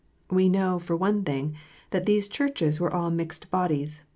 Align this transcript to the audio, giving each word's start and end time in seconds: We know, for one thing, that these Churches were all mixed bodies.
We 0.31 0.49
know, 0.49 0.79
for 0.79 0.95
one 0.95 1.23
thing, 1.23 1.53
that 1.91 2.07
these 2.07 2.27
Churches 2.27 2.79
were 2.79 2.91
all 2.91 3.11
mixed 3.11 3.51
bodies. 3.51 4.01